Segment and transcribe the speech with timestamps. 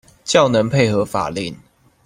[0.23, 1.55] 較能配合法令